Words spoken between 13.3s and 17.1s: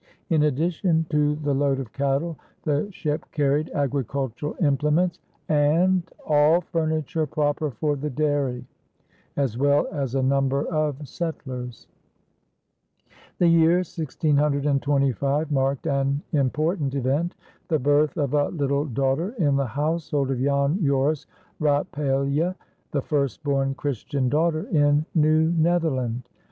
The year 1625 marked an important